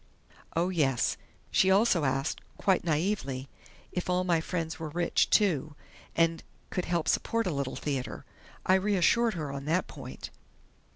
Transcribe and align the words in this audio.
Oh, 0.55 0.69
yes, 0.69 1.15
she 1.51 1.69
also 1.69 2.05
asked, 2.05 2.41
quite 2.57 2.83
naïvely, 2.83 3.45
if 3.91 4.09
all 4.09 4.23
my 4.23 4.41
friends 4.41 4.79
were 4.79 4.89
rich, 4.89 5.29
too, 5.29 5.75
and 6.15 6.41
could 6.71 6.85
help 6.85 7.07
support 7.07 7.45
a 7.45 7.51
Little 7.53 7.75
Theater. 7.75 8.25
I 8.65 8.73
reassured 8.81 9.35
her 9.35 9.51
on 9.51 9.65
that 9.65 9.85
point." 9.85 10.31